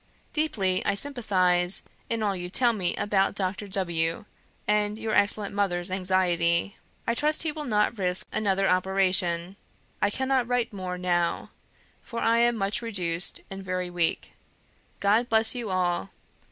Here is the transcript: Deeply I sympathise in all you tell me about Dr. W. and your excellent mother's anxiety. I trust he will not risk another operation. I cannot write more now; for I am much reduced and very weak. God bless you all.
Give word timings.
Deeply 0.33 0.83
I 0.83 0.95
sympathise 0.95 1.83
in 2.09 2.23
all 2.23 2.35
you 2.35 2.49
tell 2.49 2.73
me 2.73 2.95
about 2.95 3.35
Dr. 3.35 3.67
W. 3.67 4.25
and 4.67 4.97
your 4.97 5.13
excellent 5.13 5.53
mother's 5.53 5.91
anxiety. 5.91 6.75
I 7.05 7.13
trust 7.13 7.43
he 7.43 7.51
will 7.51 7.65
not 7.65 7.99
risk 7.99 8.25
another 8.31 8.67
operation. 8.67 9.57
I 10.01 10.09
cannot 10.09 10.47
write 10.47 10.73
more 10.73 10.97
now; 10.97 11.51
for 12.01 12.19
I 12.19 12.39
am 12.39 12.55
much 12.57 12.81
reduced 12.81 13.41
and 13.51 13.61
very 13.63 13.91
weak. 13.91 14.31
God 14.99 15.29
bless 15.29 15.53
you 15.53 15.69
all. 15.69 16.09